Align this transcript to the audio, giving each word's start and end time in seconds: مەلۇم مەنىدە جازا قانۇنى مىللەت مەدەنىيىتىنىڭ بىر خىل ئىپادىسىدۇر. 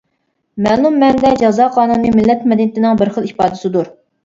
مەلۇم 0.67 0.97
مەنىدە 1.03 1.31
جازا 1.43 1.69
قانۇنى 1.77 2.15
مىللەت 2.17 2.43
مەدەنىيىتىنىڭ 2.51 3.01
بىر 3.05 3.15
خىل 3.21 3.31
ئىپادىسىدۇر. 3.31 3.97